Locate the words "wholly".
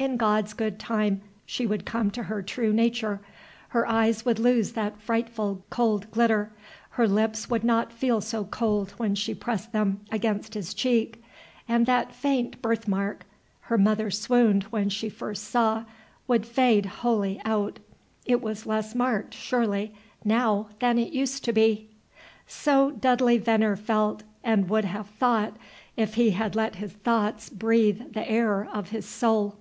16.86-17.40